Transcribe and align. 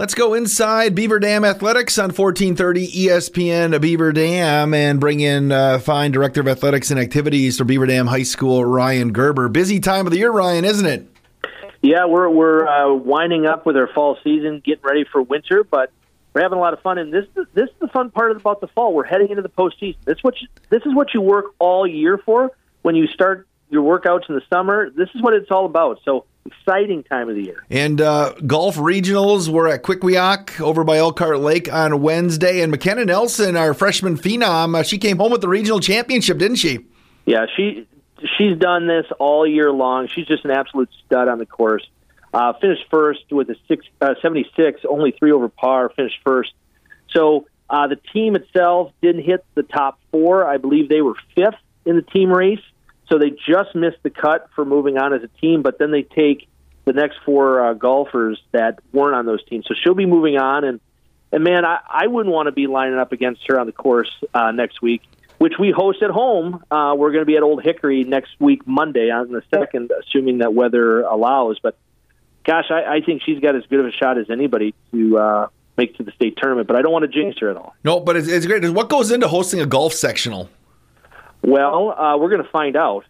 Let's 0.00 0.14
go 0.14 0.32
inside 0.32 0.94
Beaver 0.94 1.20
Dam 1.20 1.44
Athletics 1.44 1.98
on 1.98 2.04
1430 2.04 2.88
ESPN 2.88 3.78
Beaver 3.82 4.12
Dam 4.12 4.72
and 4.72 4.98
bring 4.98 5.20
in 5.20 5.52
uh, 5.52 5.78
fine 5.78 6.10
Director 6.10 6.40
of 6.40 6.48
Athletics 6.48 6.90
and 6.90 6.98
Activities 6.98 7.58
for 7.58 7.64
Beaver 7.64 7.84
Dam 7.84 8.06
High 8.06 8.22
School, 8.22 8.64
Ryan 8.64 9.12
Gerber. 9.12 9.50
Busy 9.50 9.78
time 9.78 10.06
of 10.06 10.12
the 10.12 10.18
year, 10.18 10.30
Ryan, 10.30 10.64
isn't 10.64 10.86
it? 10.86 11.06
Yeah, 11.82 12.06
we're 12.06 12.30
we're 12.30 12.66
uh, 12.66 12.94
winding 12.94 13.44
up 13.44 13.66
with 13.66 13.76
our 13.76 13.88
fall 13.88 14.16
season, 14.24 14.62
getting 14.64 14.82
ready 14.82 15.04
for 15.04 15.20
winter, 15.20 15.64
but 15.64 15.92
we're 16.32 16.40
having 16.40 16.56
a 16.56 16.62
lot 16.62 16.72
of 16.72 16.80
fun. 16.80 16.96
And 16.96 17.12
this 17.12 17.26
this 17.52 17.68
is 17.68 17.74
the 17.78 17.88
fun 17.88 18.10
part 18.10 18.34
about 18.34 18.62
the 18.62 18.68
fall. 18.68 18.94
We're 18.94 19.04
heading 19.04 19.28
into 19.28 19.42
the 19.42 19.50
postseason. 19.50 19.98
This 20.06 20.16
what 20.22 20.40
you, 20.40 20.48
this 20.70 20.80
is 20.86 20.94
what 20.94 21.12
you 21.12 21.20
work 21.20 21.54
all 21.58 21.86
year 21.86 22.16
for. 22.16 22.52
When 22.80 22.94
you 22.94 23.06
start 23.06 23.46
your 23.68 23.82
workouts 23.82 24.30
in 24.30 24.34
the 24.34 24.42
summer, 24.48 24.88
this 24.88 25.10
is 25.14 25.20
what 25.20 25.34
it's 25.34 25.50
all 25.50 25.66
about. 25.66 26.00
So 26.06 26.24
exciting 26.50 27.02
time 27.04 27.28
of 27.28 27.34
the 27.34 27.44
year. 27.44 27.64
And 27.70 28.00
uh, 28.00 28.34
golf 28.46 28.76
regionals 28.76 29.48
were 29.48 29.68
at 29.68 29.82
Quit 29.82 30.00
Qui 30.00 30.16
Oc 30.16 30.60
over 30.60 30.84
by 30.84 30.98
Elkhart 30.98 31.40
Lake 31.40 31.72
on 31.72 32.02
Wednesday. 32.02 32.60
And 32.60 32.70
McKenna 32.70 33.04
Nelson, 33.04 33.56
our 33.56 33.74
freshman 33.74 34.16
phenom, 34.16 34.78
uh, 34.78 34.82
she 34.82 34.98
came 34.98 35.18
home 35.18 35.32
with 35.32 35.40
the 35.40 35.48
regional 35.48 35.80
championship, 35.80 36.38
didn't 36.38 36.56
she? 36.56 36.80
Yeah, 37.26 37.46
she 37.56 37.86
she's 38.38 38.58
done 38.58 38.86
this 38.86 39.06
all 39.18 39.46
year 39.46 39.70
long. 39.70 40.08
She's 40.08 40.26
just 40.26 40.44
an 40.44 40.50
absolute 40.50 40.90
stud 41.06 41.28
on 41.28 41.38
the 41.38 41.46
course. 41.46 41.86
Uh, 42.32 42.52
finished 42.60 42.84
first 42.90 43.24
with 43.30 43.50
a 43.50 43.56
six, 43.66 43.84
uh, 44.00 44.14
76, 44.22 44.82
only 44.88 45.10
three 45.12 45.32
over 45.32 45.48
par. 45.48 45.90
Finished 45.94 46.18
first. 46.24 46.52
So 47.10 47.46
uh, 47.68 47.88
the 47.88 47.96
team 48.12 48.36
itself 48.36 48.92
didn't 49.02 49.22
hit 49.22 49.44
the 49.54 49.62
top 49.62 49.98
four. 50.10 50.46
I 50.46 50.58
believe 50.58 50.88
they 50.88 51.02
were 51.02 51.14
fifth 51.34 51.58
in 51.84 51.96
the 51.96 52.02
team 52.02 52.30
race. 52.30 52.60
So 53.10 53.18
they 53.18 53.30
just 53.30 53.74
missed 53.74 53.98
the 54.02 54.10
cut 54.10 54.48
for 54.54 54.64
moving 54.64 54.96
on 54.96 55.12
as 55.12 55.22
a 55.22 55.40
team, 55.40 55.62
but 55.62 55.78
then 55.78 55.90
they 55.90 56.02
take 56.02 56.46
the 56.92 57.00
next 57.00 57.18
four 57.24 57.64
uh, 57.64 57.74
golfers 57.74 58.40
that 58.52 58.80
weren't 58.92 59.14
on 59.14 59.26
those 59.26 59.44
teams. 59.44 59.66
So 59.66 59.74
she'll 59.80 59.94
be 59.94 60.06
moving 60.06 60.36
on, 60.36 60.64
and 60.64 60.80
and 61.32 61.44
man, 61.44 61.64
I, 61.64 61.78
I 61.88 62.06
wouldn't 62.08 62.34
want 62.34 62.46
to 62.46 62.52
be 62.52 62.66
lining 62.66 62.98
up 62.98 63.12
against 63.12 63.42
her 63.48 63.60
on 63.60 63.66
the 63.66 63.72
course 63.72 64.10
uh, 64.34 64.50
next 64.50 64.82
week, 64.82 65.02
which 65.38 65.54
we 65.58 65.70
host 65.70 66.02
at 66.02 66.10
home. 66.10 66.64
Uh, 66.70 66.94
we're 66.96 67.12
going 67.12 67.22
to 67.22 67.26
be 67.26 67.36
at 67.36 67.44
Old 67.44 67.62
Hickory 67.62 68.02
next 68.02 68.32
week, 68.40 68.66
Monday 68.66 69.10
on 69.10 69.30
the 69.30 69.42
second, 69.54 69.92
assuming 70.02 70.38
that 70.38 70.54
weather 70.54 71.02
allows. 71.02 71.60
But 71.62 71.76
gosh, 72.44 72.66
I, 72.70 72.96
I 72.96 73.00
think 73.00 73.22
she's 73.24 73.38
got 73.38 73.54
as 73.54 73.64
good 73.66 73.80
of 73.80 73.86
a 73.86 73.92
shot 73.92 74.18
as 74.18 74.28
anybody 74.28 74.74
to 74.90 75.18
uh, 75.18 75.48
make 75.76 75.96
to 75.98 76.02
the 76.02 76.10
state 76.12 76.36
tournament. 76.36 76.66
But 76.66 76.76
I 76.76 76.82
don't 76.82 76.92
want 76.92 77.04
to 77.04 77.08
jinx 77.08 77.38
her 77.38 77.50
at 77.50 77.56
all. 77.56 77.76
No, 77.84 78.00
but 78.00 78.16
it's, 78.16 78.26
it's 78.26 78.46
great. 78.46 78.68
What 78.70 78.88
goes 78.88 79.12
into 79.12 79.28
hosting 79.28 79.60
a 79.60 79.66
golf 79.66 79.92
sectional? 79.92 80.50
Well, 81.42 81.92
uh, 81.92 82.18
we're 82.18 82.28
going 82.28 82.42
to 82.42 82.50
find 82.50 82.76
out. 82.76 83.04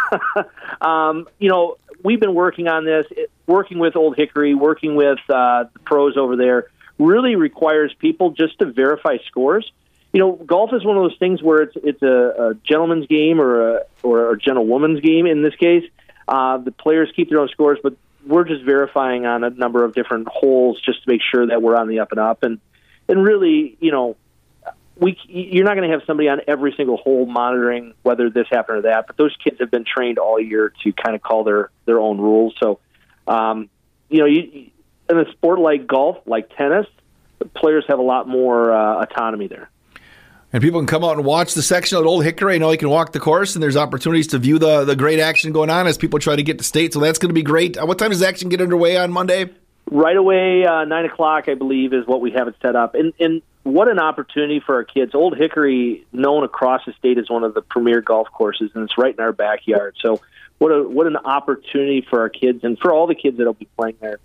um, 0.80 1.26
you 1.38 1.48
know, 1.48 1.78
we've 2.02 2.20
been 2.20 2.34
working 2.34 2.68
on 2.68 2.84
this, 2.84 3.06
working 3.46 3.78
with 3.78 3.96
Old 3.96 4.16
Hickory, 4.16 4.54
working 4.54 4.96
with 4.96 5.18
uh, 5.28 5.64
the 5.72 5.78
pros 5.84 6.16
over 6.16 6.36
there. 6.36 6.68
Really 6.98 7.36
requires 7.36 7.94
people 7.98 8.30
just 8.30 8.58
to 8.60 8.66
verify 8.66 9.18
scores. 9.26 9.70
You 10.12 10.20
know, 10.20 10.32
golf 10.32 10.72
is 10.72 10.84
one 10.84 10.96
of 10.96 11.02
those 11.02 11.18
things 11.18 11.42
where 11.42 11.62
it's 11.62 11.76
it's 11.82 12.02
a, 12.02 12.50
a 12.50 12.54
gentleman's 12.64 13.06
game 13.06 13.40
or 13.40 13.76
a 13.76 13.80
or 14.02 14.32
a 14.32 14.38
gentlewoman's 14.38 15.00
game. 15.00 15.26
In 15.26 15.42
this 15.42 15.54
case, 15.56 15.84
uh, 16.26 16.58
the 16.58 16.72
players 16.72 17.10
keep 17.14 17.28
their 17.28 17.40
own 17.40 17.48
scores, 17.48 17.78
but 17.82 17.94
we're 18.26 18.44
just 18.44 18.64
verifying 18.64 19.26
on 19.26 19.44
a 19.44 19.50
number 19.50 19.84
of 19.84 19.94
different 19.94 20.26
holes 20.26 20.80
just 20.80 21.04
to 21.04 21.10
make 21.10 21.20
sure 21.22 21.46
that 21.46 21.62
we're 21.62 21.76
on 21.76 21.88
the 21.88 22.00
up 22.00 22.12
and 22.12 22.20
up. 22.20 22.42
And 22.42 22.60
and 23.08 23.22
really, 23.22 23.76
you 23.80 23.90
know, 23.92 24.16
we 24.98 25.18
you're 25.26 25.64
not 25.64 25.76
going 25.76 25.88
to 25.88 25.94
have 25.94 26.06
somebody 26.06 26.28
on 26.28 26.40
every 26.48 26.74
single 26.76 26.96
hole 26.96 27.26
monitoring 27.26 27.94
whether 28.02 28.30
this 28.30 28.46
happened 28.50 28.78
or 28.78 28.82
that. 28.82 29.06
But 29.06 29.16
those 29.16 29.34
kids 29.42 29.58
have 29.60 29.70
been 29.70 29.84
trained 29.84 30.18
all 30.18 30.40
year 30.40 30.72
to 30.82 30.92
kind 30.92 31.14
of 31.14 31.22
call 31.22 31.44
their 31.44 31.70
their 31.84 32.00
own 32.00 32.18
rules. 32.18 32.54
So, 32.62 32.80
um, 33.26 33.68
you 34.08 34.18
know, 34.20 34.26
you, 34.26 34.70
in 35.08 35.18
a 35.18 35.30
sport 35.32 35.58
like 35.58 35.86
golf, 35.86 36.18
like 36.26 36.56
tennis, 36.56 36.86
players 37.54 37.84
have 37.88 37.98
a 37.98 38.02
lot 38.02 38.26
more 38.26 38.72
uh, 38.72 39.02
autonomy 39.02 39.48
there. 39.48 39.70
And 40.52 40.62
people 40.62 40.80
can 40.80 40.86
come 40.86 41.04
out 41.04 41.16
and 41.16 41.24
watch 41.26 41.54
the 41.54 41.62
section 41.62 41.98
at 41.98 42.04
Old 42.04 42.24
Hickory. 42.24 42.54
I 42.54 42.58
know 42.58 42.70
you 42.70 42.78
can 42.78 42.88
walk 42.88 43.12
the 43.12 43.20
course, 43.20 43.56
and 43.56 43.62
there's 43.62 43.76
opportunities 43.76 44.28
to 44.28 44.38
view 44.38 44.58
the 44.58 44.84
the 44.84 44.96
great 44.96 45.20
action 45.20 45.52
going 45.52 45.70
on 45.70 45.86
as 45.86 45.98
people 45.98 46.18
try 46.18 46.36
to 46.36 46.42
get 46.42 46.58
to 46.58 46.64
state. 46.64 46.94
So 46.94 47.00
that's 47.00 47.18
going 47.18 47.30
to 47.30 47.34
be 47.34 47.42
great. 47.42 47.76
Uh, 47.76 47.84
what 47.84 47.98
time 47.98 48.10
does 48.10 48.22
action 48.22 48.48
get 48.48 48.62
underway 48.62 48.96
on 48.96 49.12
Monday? 49.12 49.50
Right 49.90 50.16
away, 50.16 50.64
uh, 50.64 50.84
nine 50.84 51.04
o'clock, 51.04 51.48
I 51.48 51.54
believe, 51.54 51.92
is 51.92 52.06
what 52.06 52.20
we 52.20 52.32
have 52.32 52.48
it 52.48 52.56
set 52.62 52.74
up. 52.74 52.94
And, 52.94 53.12
and 53.20 53.42
what 53.66 53.88
an 53.88 53.98
opportunity 53.98 54.60
for 54.60 54.76
our 54.76 54.84
kids. 54.84 55.14
Old 55.14 55.36
Hickory, 55.36 56.06
known 56.12 56.44
across 56.44 56.82
the 56.86 56.92
state 56.92 57.18
as 57.18 57.28
one 57.28 57.42
of 57.42 57.52
the 57.52 57.62
premier 57.62 58.00
golf 58.00 58.28
courses, 58.32 58.70
and 58.74 58.84
it's 58.84 58.96
right 58.96 59.12
in 59.12 59.20
our 59.20 59.32
backyard. 59.32 59.96
So, 60.00 60.20
what 60.58 60.68
a 60.68 60.82
what 60.88 61.06
an 61.06 61.16
opportunity 61.16 62.06
for 62.08 62.20
our 62.20 62.28
kids 62.28 62.62
and 62.62 62.78
for 62.78 62.92
all 62.92 63.06
the 63.06 63.14
kids 63.14 63.38
that'll 63.38 63.54
be 63.54 63.68
playing 63.76 63.96
there 64.00 64.18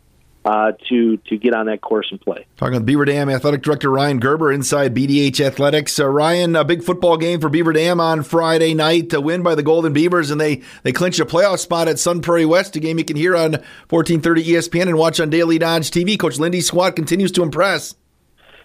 uh, 0.46 0.74
to 0.90 1.18
to 1.18 1.38
get 1.38 1.56
on 1.56 1.66
that 1.66 1.82
course 1.82 2.08
and 2.12 2.22
play. 2.22 2.46
Talking 2.58 2.76
with 2.76 2.86
Beaver 2.86 3.06
Dam 3.06 3.30
Athletic 3.30 3.64
Director 3.64 3.90
Ryan 3.90 4.20
Gerber 4.20 4.52
inside 4.52 4.94
BDH 4.94 5.40
Athletics. 5.40 6.00
Uh, 6.00 6.08
Ryan, 6.08 6.56
a 6.56 6.64
big 6.64 6.84
football 6.84 7.18
game 7.18 7.42
for 7.42 7.50
Beaver 7.50 7.74
Dam 7.74 8.00
on 8.00 8.22
Friday 8.22 8.76
night 8.76 9.10
to 9.10 9.20
win 9.22 9.42
by 9.42 9.56
the 9.56 9.64
Golden 9.64 9.92
Beavers, 9.92 10.30
and 10.30 10.40
they 10.40 10.62
they 10.84 10.92
clinch 10.92 11.20
a 11.20 11.26
playoff 11.26 11.60
spot 11.60 11.88
at 11.88 11.98
Sun 11.98 12.22
Prairie 12.22 12.46
West. 12.46 12.76
A 12.76 12.80
game 12.80 13.00
you 13.00 13.06
can 13.06 13.18
hear 13.18 13.36
on 13.36 13.54
1430 13.90 14.46
ESPN 14.46 14.84
and 14.84 14.98
watch 14.98 15.20
on 15.20 15.32
Daily 15.32 15.58
Dodge 15.58 15.90
TV. 15.90 16.18
Coach 16.18 16.38
Lindy's 16.38 16.68
squad 16.68 16.96
continues 16.96 17.32
to 17.32 17.44
impress. 17.44 17.96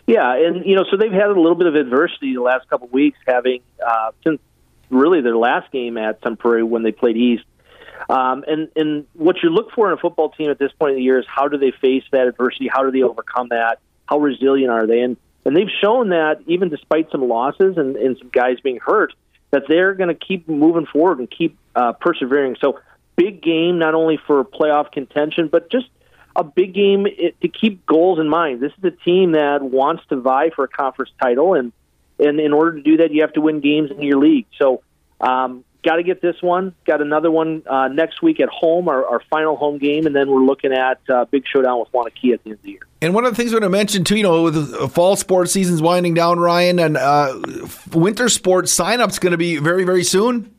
Yeah, 0.06 0.34
and 0.36 0.64
you 0.64 0.76
know, 0.76 0.84
so 0.90 0.96
they've 0.96 1.12
had 1.12 1.28
a 1.28 1.40
little 1.40 1.56
bit 1.56 1.66
of 1.66 1.74
adversity 1.74 2.34
the 2.34 2.42
last 2.42 2.68
couple 2.68 2.86
of 2.86 2.92
weeks, 2.92 3.18
having 3.26 3.60
uh, 3.84 4.12
since 4.24 4.40
really 4.88 5.20
their 5.20 5.36
last 5.36 5.72
game 5.72 5.98
at 5.98 6.20
Prairie 6.38 6.62
when 6.62 6.82
they 6.82 6.92
played 6.92 7.16
East. 7.16 7.44
Um, 8.08 8.44
and 8.46 8.68
and 8.76 9.06
what 9.14 9.42
you 9.42 9.50
look 9.50 9.72
for 9.72 9.88
in 9.88 9.98
a 9.98 10.00
football 10.00 10.30
team 10.30 10.50
at 10.50 10.58
this 10.58 10.70
point 10.78 10.92
in 10.92 10.98
the 10.98 11.02
year 11.02 11.18
is 11.18 11.26
how 11.26 11.48
do 11.48 11.58
they 11.58 11.72
face 11.72 12.04
that 12.12 12.28
adversity? 12.28 12.68
How 12.72 12.84
do 12.84 12.92
they 12.92 13.02
overcome 13.02 13.48
that? 13.48 13.80
How 14.06 14.18
resilient 14.18 14.70
are 14.70 14.86
they? 14.86 15.00
And 15.00 15.16
and 15.44 15.56
they've 15.56 15.70
shown 15.82 16.10
that 16.10 16.40
even 16.46 16.68
despite 16.68 17.10
some 17.10 17.26
losses 17.26 17.76
and, 17.76 17.96
and 17.96 18.16
some 18.18 18.28
guys 18.28 18.60
being 18.60 18.78
hurt, 18.84 19.12
that 19.50 19.64
they're 19.68 19.94
going 19.94 20.08
to 20.08 20.14
keep 20.14 20.48
moving 20.48 20.86
forward 20.86 21.18
and 21.18 21.30
keep 21.30 21.56
uh, 21.74 21.92
persevering. 21.94 22.56
So 22.60 22.80
big 23.16 23.42
game, 23.42 23.78
not 23.78 23.94
only 23.94 24.18
for 24.26 24.44
playoff 24.44 24.92
contention, 24.92 25.48
but 25.48 25.70
just 25.70 25.86
a 26.36 26.44
big 26.44 26.74
game 26.74 27.06
to 27.40 27.48
keep 27.48 27.86
goals 27.86 28.20
in 28.20 28.28
mind. 28.28 28.60
This 28.60 28.72
is 28.78 28.84
a 28.84 28.90
team 28.90 29.32
that 29.32 29.62
wants 29.62 30.04
to 30.10 30.16
vie 30.16 30.50
for 30.50 30.64
a 30.64 30.68
conference 30.68 31.10
title, 31.20 31.54
and 31.54 31.72
and 32.18 32.38
in 32.38 32.52
order 32.52 32.76
to 32.76 32.82
do 32.82 32.98
that, 32.98 33.10
you 33.10 33.22
have 33.22 33.32
to 33.34 33.40
win 33.40 33.60
games 33.60 33.90
in 33.90 34.02
your 34.02 34.18
league. 34.18 34.46
So, 34.58 34.82
um, 35.20 35.64
got 35.82 35.96
to 35.96 36.02
get 36.02 36.20
this 36.20 36.36
one. 36.40 36.74
Got 36.86 37.00
another 37.00 37.30
one 37.30 37.62
uh, 37.66 37.88
next 37.88 38.22
week 38.22 38.40
at 38.40 38.48
home, 38.48 38.88
our, 38.88 39.04
our 39.06 39.20
final 39.30 39.56
home 39.56 39.78
game, 39.78 40.06
and 40.06 40.14
then 40.14 40.30
we're 40.30 40.44
looking 40.44 40.72
at 40.72 40.98
uh, 41.08 41.24
big 41.26 41.44
showdown 41.46 41.80
with 41.80 41.90
Waunakee 41.92 42.32
at 42.32 42.42
the 42.44 42.50
end 42.50 42.58
of 42.58 42.62
the 42.62 42.70
year. 42.70 42.80
And 43.02 43.14
one 43.14 43.24
of 43.24 43.32
the 43.32 43.36
things 43.36 43.52
we're 43.52 43.60
going 43.60 43.70
to 43.70 43.76
mention 43.76 44.04
too, 44.04 44.16
you 44.16 44.22
know, 44.22 44.44
with 44.44 44.54
the 44.54 44.88
fall 44.88 45.16
sports 45.16 45.52
season's 45.52 45.82
winding 45.82 46.14
down, 46.14 46.38
Ryan, 46.38 46.78
and 46.78 46.96
uh, 46.96 47.40
winter 47.92 48.28
sports 48.28 48.72
sign 48.72 49.00
up's 49.00 49.18
going 49.18 49.32
to 49.32 49.38
be 49.38 49.56
very 49.58 49.84
very 49.84 50.04
soon. 50.04 50.52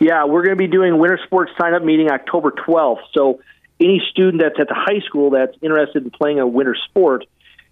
Yeah, 0.00 0.24
we're 0.24 0.42
going 0.42 0.56
to 0.56 0.62
be 0.62 0.66
doing 0.66 0.98
winter 0.98 1.20
sports 1.24 1.52
sign 1.60 1.74
up 1.74 1.82
meeting 1.82 2.10
October 2.10 2.52
12th. 2.52 3.00
So 3.12 3.40
any 3.80 4.02
student 4.10 4.42
that's 4.42 4.58
at 4.60 4.68
the 4.68 4.74
high 4.74 5.00
school 5.06 5.30
that's 5.30 5.56
interested 5.62 6.04
in 6.04 6.10
playing 6.10 6.38
a 6.38 6.46
winter 6.46 6.76
sport, 6.88 7.24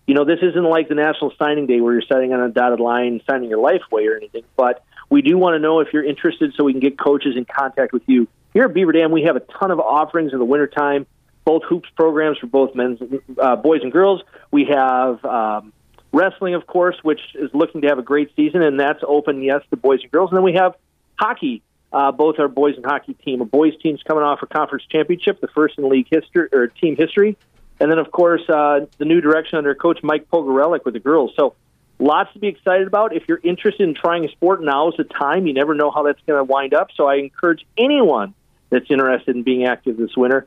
you 0.06 0.14
know, 0.14 0.24
this 0.24 0.38
isn't 0.42 0.64
like 0.64 0.88
the 0.88 0.94
National 0.94 1.32
Signing 1.38 1.66
Day 1.66 1.80
where 1.80 1.92
you're 1.92 2.02
setting 2.02 2.32
on 2.32 2.40
a 2.40 2.48
dotted 2.48 2.80
line, 2.80 3.20
signing 3.28 3.50
your 3.50 3.58
life 3.58 3.82
away 3.92 4.06
or 4.06 4.16
anything. 4.16 4.42
But 4.56 4.82
we 5.10 5.22
do 5.22 5.36
want 5.36 5.54
to 5.54 5.58
know 5.58 5.80
if 5.80 5.88
you're 5.92 6.04
interested 6.04 6.54
so 6.56 6.64
we 6.64 6.72
can 6.72 6.80
get 6.80 6.98
coaches 6.98 7.36
in 7.36 7.44
contact 7.44 7.92
with 7.92 8.02
you. 8.06 8.26
Here 8.54 8.64
at 8.64 8.74
Beaver 8.74 8.92
Dam, 8.92 9.12
we 9.12 9.24
have 9.24 9.36
a 9.36 9.40
ton 9.40 9.70
of 9.70 9.80
offerings 9.80 10.32
in 10.32 10.38
the 10.38 10.44
wintertime, 10.44 11.06
both 11.44 11.62
hoops 11.64 11.88
programs 11.94 12.38
for 12.38 12.46
both 12.46 12.74
men's, 12.74 13.00
uh, 13.40 13.56
boys 13.56 13.80
and 13.82 13.92
girls. 13.92 14.22
We 14.50 14.66
have 14.74 15.22
um, 15.24 15.72
wrestling, 16.12 16.54
of 16.54 16.66
course, 16.66 16.96
which 17.02 17.20
is 17.34 17.50
looking 17.52 17.82
to 17.82 17.88
have 17.88 17.98
a 17.98 18.02
great 18.02 18.34
season, 18.34 18.62
and 18.62 18.80
that's 18.80 19.00
open, 19.06 19.42
yes, 19.42 19.62
to 19.70 19.76
boys 19.76 20.00
and 20.02 20.10
girls. 20.10 20.30
And 20.30 20.38
then 20.38 20.44
we 20.44 20.54
have 20.54 20.74
hockey, 21.16 21.62
uh, 21.92 22.12
both 22.12 22.38
our 22.38 22.48
boys 22.48 22.76
and 22.76 22.84
hockey 22.84 23.14
team. 23.14 23.40
A 23.40 23.44
boys 23.44 23.74
team's 23.82 24.02
coming 24.02 24.22
off 24.22 24.40
a 24.42 24.46
conference 24.46 24.84
championship, 24.90 25.40
the 25.40 25.48
first 25.48 25.78
in 25.78 25.88
league 25.88 26.08
history 26.10 26.48
or 26.52 26.66
team 26.68 26.96
history, 26.96 27.36
and 27.80 27.90
then 27.90 27.98
of 27.98 28.10
course 28.10 28.42
uh, 28.48 28.86
the 28.98 29.04
new 29.04 29.20
direction 29.20 29.58
under 29.58 29.74
Coach 29.74 30.00
Mike 30.02 30.28
Pogorelic 30.30 30.84
with 30.84 30.94
the 30.94 31.00
girls. 31.00 31.32
So 31.38 31.54
lots 31.98 32.32
to 32.34 32.38
be 32.38 32.48
excited 32.48 32.86
about. 32.86 33.14
If 33.14 33.24
you're 33.28 33.40
interested 33.42 33.88
in 33.88 33.94
trying 33.94 34.24
a 34.24 34.28
sport, 34.28 34.62
now 34.62 34.88
is 34.88 34.96
the 34.96 35.04
time. 35.04 35.46
You 35.46 35.54
never 35.54 35.74
know 35.74 35.90
how 35.90 36.02
that's 36.02 36.20
going 36.26 36.38
to 36.38 36.44
wind 36.44 36.74
up. 36.74 36.88
So 36.94 37.06
I 37.06 37.16
encourage 37.16 37.66
anyone 37.76 38.34
that's 38.70 38.90
interested 38.90 39.34
in 39.36 39.42
being 39.42 39.64
active 39.64 39.96
this 39.96 40.16
winter 40.16 40.46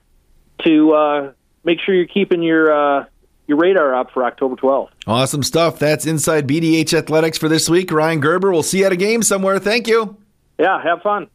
to 0.64 0.94
uh, 0.94 1.32
make 1.64 1.80
sure 1.80 1.96
you're 1.96 2.06
keeping 2.06 2.44
your 2.44 2.72
uh, 2.72 3.06
your 3.48 3.58
radar 3.58 3.96
up 3.96 4.12
for 4.12 4.24
October 4.24 4.56
12th. 4.56 4.90
Awesome 5.08 5.44
stuff. 5.44 5.80
That's 5.80 6.06
inside 6.06 6.48
BDH 6.48 6.94
Athletics 6.94 7.38
for 7.38 7.50
this 7.50 7.70
week. 7.70 7.92
Ryan 7.92 8.20
Gerber. 8.20 8.52
We'll 8.52 8.64
see 8.64 8.80
you 8.80 8.86
at 8.86 8.92
a 8.92 8.98
game 8.98 9.24
somewhere. 9.24 9.60
Thank 9.60 9.88
you. 9.88 10.21
Yeah, 10.62 10.80
have 10.84 11.02
fun. 11.02 11.28